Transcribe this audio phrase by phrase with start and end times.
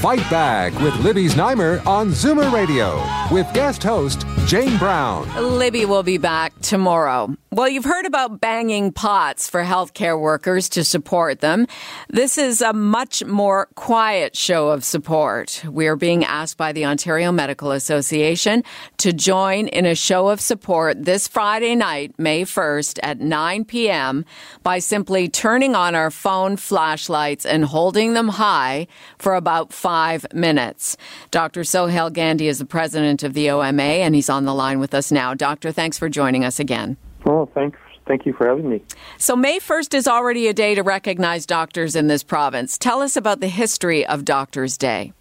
[0.00, 5.28] Fight Back with Libby Znaimer on Zoomer Radio with guest host Jane Brown.
[5.58, 7.36] Libby will be back tomorrow.
[7.52, 11.66] Well, you've heard about banging pots for healthcare workers to support them.
[12.08, 15.62] This is a much more quiet show of support.
[15.68, 18.64] We are being asked by the Ontario Medical Association
[18.98, 24.24] to join in a show of support this Friday night, May 1st at 9 p.m.
[24.62, 28.86] by simply turning on our phone flashlights and holding them high
[29.18, 29.89] for about five
[30.32, 30.96] minutes.
[31.30, 31.64] Dr.
[31.64, 35.10] Sohail Gandhi is the president of the OMA and he's on the line with us
[35.10, 35.34] now.
[35.34, 36.96] Doctor, thanks for joining us again.
[37.26, 37.78] Oh, thanks.
[38.06, 38.82] Thank you for having me.
[39.18, 42.76] So, May 1st is already a day to recognize doctors in this province.
[42.76, 45.12] Tell us about the history of Doctors' Day.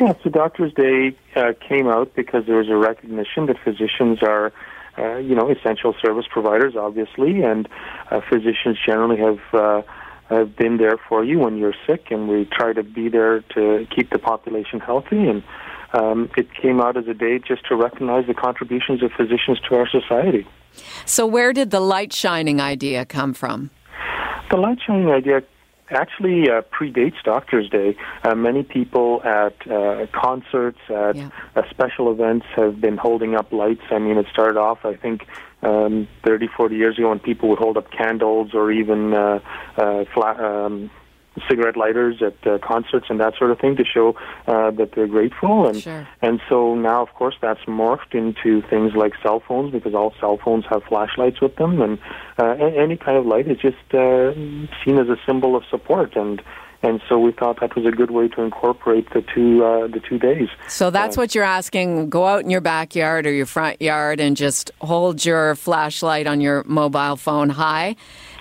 [0.00, 4.52] Yeah, so Doctors' Day uh, came out because there was a recognition that physicians are,
[4.98, 7.68] uh, you know, essential service providers, obviously, and
[8.10, 9.38] uh, physicians generally have.
[10.32, 13.86] Have been there for you when you're sick, and we try to be there to
[13.94, 15.28] keep the population healthy.
[15.28, 15.42] And
[15.92, 19.76] um, it came out as a day just to recognize the contributions of physicians to
[19.76, 20.46] our society.
[21.04, 23.70] So, where did the light shining idea come from?
[24.50, 25.42] The light shining idea
[25.92, 27.96] actually uh, predates Doctor's Day.
[28.24, 31.30] Uh, many people at uh, concerts, at yeah.
[31.54, 33.82] Uh, special events, have been holding up lights.
[33.90, 35.26] I mean, it started off, I think,
[35.62, 39.40] um, 30, 40 years ago when people would hold up candles or even uh,
[39.76, 40.90] uh, flat, um,
[41.48, 44.14] cigarette lighters at uh, concerts and that sort of thing to show
[44.46, 46.06] uh, that they're grateful and sure.
[46.20, 50.38] and so now of course that's morphed into things like cell phones because all cell
[50.44, 51.98] phones have flashlights with them and
[52.38, 54.34] uh, any kind of light is just uh,
[54.84, 56.42] seen as a symbol of support and
[56.84, 60.00] and so we thought that was a good way to incorporate the two uh, the
[60.00, 60.48] two days.
[60.68, 62.10] So that's uh, what you're asking.
[62.10, 66.40] Go out in your backyard or your front yard and just hold your flashlight on
[66.40, 67.94] your mobile phone high,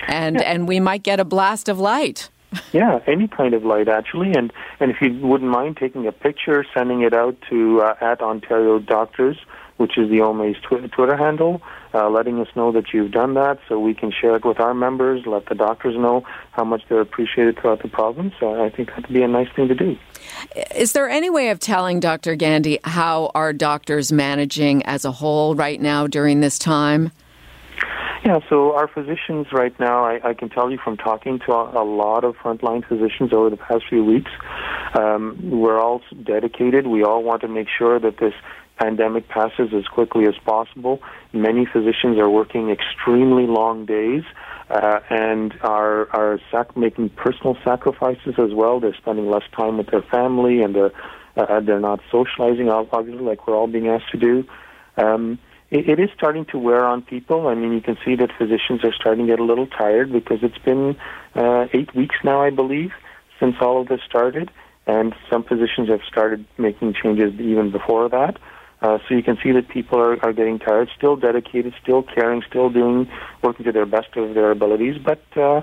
[0.08, 2.31] and and we might get a blast of light
[2.72, 6.66] yeah, any kind of light actually, and and if you wouldn't mind taking a picture,
[6.74, 9.38] sending it out to uh, at Ontario Doctors,
[9.78, 11.62] which is the OMA's tw- Twitter handle,
[11.94, 14.74] uh, letting us know that you've done that, so we can share it with our
[14.74, 18.34] members, let the doctors know how much they're appreciated throughout the province.
[18.42, 19.98] Uh, I think that'd be a nice thing to do.
[20.76, 22.36] Is there any way of telling Dr.
[22.36, 27.12] Gandhi how our doctors managing as a whole right now during this time?
[28.24, 31.82] Yeah, so our physicians right now, I, I can tell you from talking to a,
[31.82, 34.30] a lot of frontline physicians over the past few weeks,
[34.94, 36.86] um, we're all dedicated.
[36.86, 38.34] We all want to make sure that this
[38.78, 41.02] pandemic passes as quickly as possible.
[41.34, 44.24] Many physicians are working extremely long days.
[44.70, 48.80] Uh, and are are sac- making personal sacrifices as well.
[48.80, 50.94] They're spending less time with their family, and they're
[51.36, 54.46] uh, they're not socializing, obviously, like we're all being asked to do.
[54.96, 55.40] Um,
[55.72, 57.48] it, it is starting to wear on people.
[57.48, 60.40] I mean, you can see that physicians are starting to get a little tired because
[60.44, 60.96] it's been
[61.34, 62.92] uh, eight weeks now, I believe,
[63.40, 64.52] since all of this started,
[64.86, 68.38] and some physicians have started making changes even before that.
[68.82, 72.42] Uh, so you can see that people are, are getting tired, still dedicated, still caring,
[72.48, 73.10] still doing,
[73.44, 75.62] working to their best of their abilities, but uh,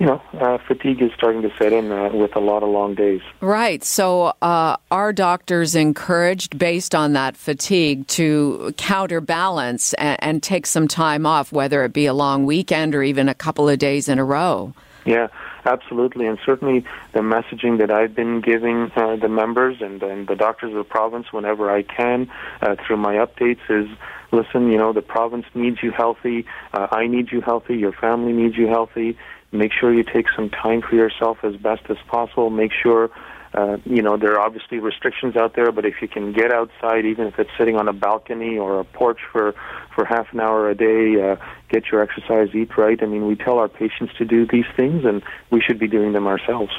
[0.00, 2.94] you know, uh, fatigue is starting to set in uh, with a lot of long
[2.94, 3.20] days.
[3.42, 3.84] Right.
[3.84, 10.88] So, uh, are doctors encouraged, based on that fatigue, to counterbalance and, and, take some
[10.88, 14.18] time off, whether it be a long weekend or even a couple of days in
[14.18, 14.72] a row?
[15.04, 15.28] Yeah,
[15.64, 16.26] absolutely.
[16.26, 20.70] And certainly the messaging that I've been giving uh, the members and, and, the doctors
[20.70, 23.88] of the province whenever I can uh, through my updates is
[24.32, 26.46] listen, you know, the province needs you healthy.
[26.72, 27.76] Uh, I need you healthy.
[27.76, 29.16] Your family needs you healthy
[29.52, 32.50] Make sure you take some time for yourself as best as possible.
[32.50, 33.10] Make sure,
[33.52, 37.04] uh, you know, there are obviously restrictions out there, but if you can get outside,
[37.04, 39.54] even if it's sitting on a balcony or a porch for,
[39.94, 41.36] for half an hour a day, uh,
[41.68, 43.02] get your exercise, eat right.
[43.02, 46.12] I mean, we tell our patients to do these things, and we should be doing
[46.12, 46.72] them ourselves.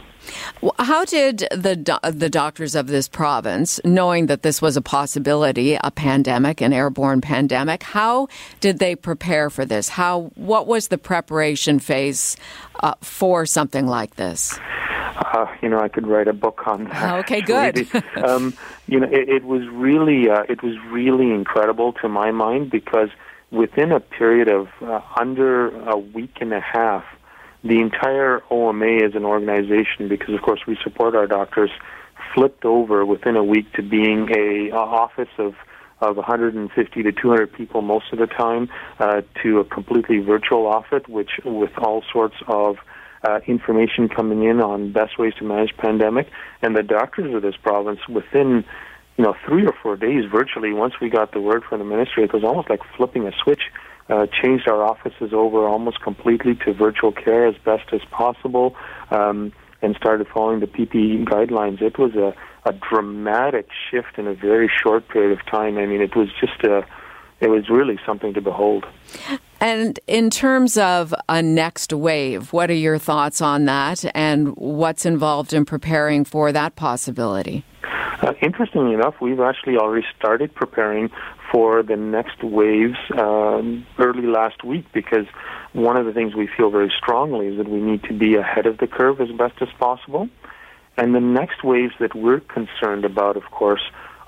[0.80, 5.78] How did the do- the doctors of this province, knowing that this was a possibility,
[5.84, 8.28] a pandemic, an airborne pandemic, how
[8.60, 9.90] did they prepare for this?
[9.90, 12.38] How what was the preparation phase
[12.82, 14.60] uh, for something like this?
[15.22, 17.20] Uh, you know, I could write a book on that.
[17.22, 17.88] Okay, good.
[18.18, 18.54] um,
[18.88, 23.10] you know, it, it was really, uh, it was really incredible to my mind because
[23.52, 27.04] within a period of uh, under a week and a half,
[27.64, 31.70] the entire OMA as an organization, because of course we support our doctors,
[32.34, 35.54] flipped over within a week to being a, a office of
[36.00, 38.68] of 150 to 200 people most of the time
[39.00, 42.78] uh, to a completely virtual office, which with all sorts of
[43.24, 46.30] uh, information coming in on best ways to manage pandemic.
[46.62, 48.64] And the doctors of this province, within
[49.18, 52.24] you know three or four days, virtually, once we got the word from the ministry,
[52.24, 53.62] it was almost like flipping a switch.
[54.10, 58.76] Uh, changed our offices over almost completely to virtual care as best as possible,
[59.10, 61.82] um, and started following the PPE guidelines.
[61.82, 62.36] It was a,
[62.66, 65.78] a dramatic shift in a very short period of time.
[65.78, 66.86] I mean, it was just a
[67.42, 68.86] it was really something to behold.
[69.62, 75.06] And in terms of a next wave, what are your thoughts on that and what's
[75.06, 77.64] involved in preparing for that possibility?
[78.24, 81.12] Uh, interestingly enough, we've actually already started preparing
[81.52, 85.28] for the next waves um, early last week because
[85.74, 88.66] one of the things we feel very strongly is that we need to be ahead
[88.66, 90.28] of the curve as best as possible.
[90.98, 93.82] And the next waves that we're concerned about, of course,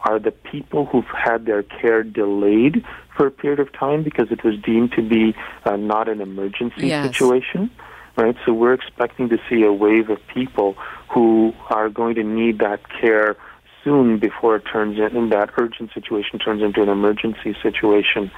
[0.04, 2.86] are the people who've had their care delayed
[3.16, 5.34] for a period of time because it was deemed to be
[5.66, 7.08] uh, not an emergency yes.
[7.08, 7.72] situation.
[8.16, 10.76] Right, so we're expecting to see a wave of people
[11.12, 13.36] who are going to need that care
[13.84, 18.30] soon before it turns in, in that urgent situation turns into an emergency situation.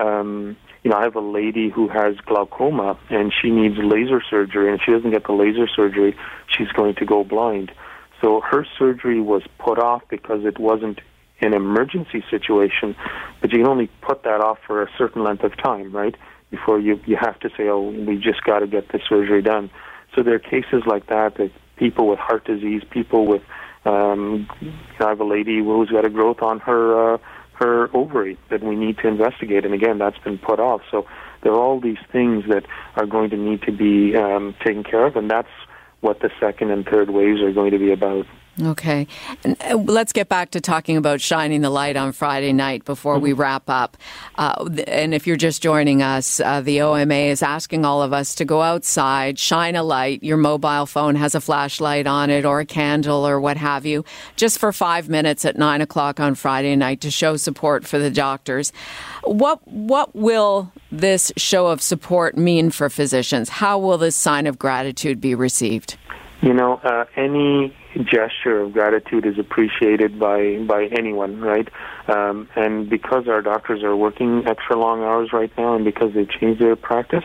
[0.00, 4.70] Um, you know, I have a lady who has glaucoma and she needs laser surgery,
[4.70, 6.16] and if she doesn't get the laser surgery,
[6.46, 7.72] she's going to go blind.
[8.20, 11.00] So her surgery was put off because it wasn't
[11.40, 12.96] an emergency situation,
[13.40, 16.14] but you can only put that off for a certain length of time, right?
[16.50, 19.70] Before you you have to say, oh, we just got to get the surgery done.
[20.14, 23.42] So there are cases like that that people with heart disease, people with
[23.84, 24.48] um,
[24.98, 27.18] I have a lady who's got a growth on her uh,
[27.54, 30.82] her ovary that we need to investigate, and again, that's been put off.
[30.90, 31.06] So
[31.42, 32.64] there are all these things that
[32.96, 35.48] are going to need to be um, taken care of, and that's
[36.00, 38.26] what the second and third waves are going to be about.
[38.62, 39.06] Okay.
[39.44, 43.16] And uh, let's get back to talking about shining the light on Friday night before
[43.16, 43.24] mm-hmm.
[43.24, 43.98] we wrap up.
[44.36, 48.34] Uh, and if you're just joining us, uh, the OMA is asking all of us
[48.36, 50.22] to go outside, shine a light.
[50.22, 54.04] Your mobile phone has a flashlight on it or a candle or what have you,
[54.36, 58.10] just for five minutes at nine o'clock on Friday night to show support for the
[58.10, 58.72] doctors.
[59.22, 63.50] What, what will this show of support mean for physicians?
[63.50, 65.98] How will this sign of gratitude be received?
[66.40, 71.68] You know, uh, any gesture of gratitude is appreciated by by anyone, right?
[72.08, 76.30] Um, and because our doctors are working extra long hours right now, and because they've
[76.30, 77.24] changed their practice,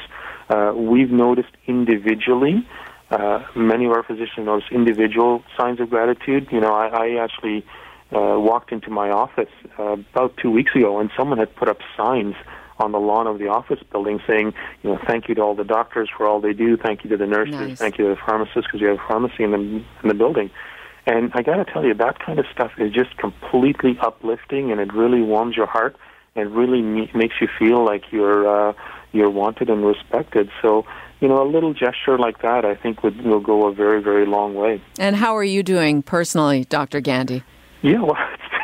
[0.50, 2.68] uh, we've noticed individually.
[3.10, 6.48] Uh, many of our physicians notice individual signs of gratitude.
[6.50, 7.66] You know, I, I actually
[8.12, 11.80] uh, walked into my office uh, about two weeks ago, and someone had put up
[11.98, 12.36] signs
[12.82, 15.64] on the lawn of the office building saying, you know, thank you to all the
[15.64, 17.78] doctors for all they do, thank you to the nurses, nice.
[17.78, 20.50] thank you to the pharmacists because we have a pharmacy in the in the building.
[21.06, 24.80] And I got to tell you, that kind of stuff is just completely uplifting, and
[24.80, 25.96] it really warms your heart,
[26.36, 28.74] and really me- makes you feel like you're uh,
[29.12, 30.50] you're wanted and respected.
[30.62, 30.86] So,
[31.20, 34.26] you know, a little gesture like that, I think, would will go a very, very
[34.26, 34.82] long way.
[35.00, 37.02] And how are you doing personally, Dr.
[37.02, 37.44] Gandhi?
[37.82, 38.18] Yeah, well,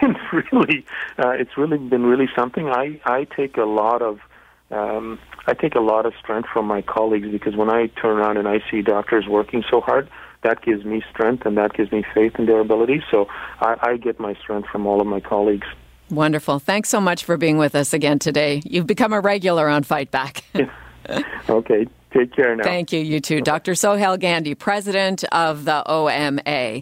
[0.07, 0.85] been really,
[1.17, 2.69] uh, it's really been really something.
[2.69, 4.19] I I take a lot of,
[4.71, 8.37] um, I take a lot of strength from my colleagues because when I turn around
[8.37, 10.09] and I see doctors working so hard,
[10.43, 13.03] that gives me strength and that gives me faith in their ability.
[13.11, 13.27] So
[13.59, 15.67] I, I get my strength from all of my colleagues.
[16.09, 16.59] Wonderful.
[16.59, 18.61] Thanks so much for being with us again today.
[18.63, 20.43] You've become a regular on Fight Back.
[21.49, 21.87] Okay.
[22.13, 22.63] Take care now.
[22.63, 23.41] Thank you, you too.
[23.41, 23.75] Dr.
[23.75, 26.81] Sohail Gandhi, president of the OMA.